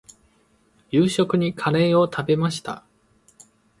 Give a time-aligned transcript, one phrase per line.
[0.89, 2.83] 夕食にカレーを食べました。